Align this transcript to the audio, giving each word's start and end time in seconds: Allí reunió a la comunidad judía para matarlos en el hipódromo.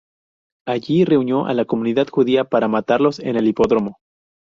Allí 0.67 1.05
reunió 1.05 1.45
a 1.45 1.53
la 1.53 1.65
comunidad 1.65 2.07
judía 2.11 2.45
para 2.45 2.67
matarlos 2.67 3.19
en 3.19 3.37
el 3.37 3.45
hipódromo. 3.47 3.99